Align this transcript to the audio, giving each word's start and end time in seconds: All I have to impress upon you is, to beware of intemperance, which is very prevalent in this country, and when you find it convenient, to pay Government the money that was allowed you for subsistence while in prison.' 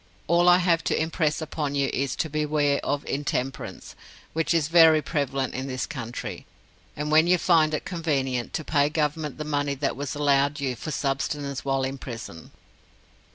All 0.25 0.49
I 0.49 0.57
have 0.57 0.83
to 0.85 0.99
impress 0.99 1.43
upon 1.43 1.75
you 1.75 1.91
is, 1.93 2.15
to 2.15 2.27
beware 2.27 2.79
of 2.83 3.05
intemperance, 3.05 3.95
which 4.33 4.51
is 4.51 4.67
very 4.67 4.99
prevalent 4.99 5.53
in 5.53 5.67
this 5.67 5.85
country, 5.85 6.47
and 6.97 7.11
when 7.11 7.27
you 7.27 7.37
find 7.37 7.71
it 7.75 7.85
convenient, 7.85 8.51
to 8.53 8.63
pay 8.63 8.89
Government 8.89 9.37
the 9.37 9.43
money 9.45 9.75
that 9.75 9.95
was 9.95 10.15
allowed 10.15 10.59
you 10.59 10.75
for 10.75 10.89
subsistence 10.89 11.63
while 11.63 11.83
in 11.83 11.99
prison.' 11.99 12.49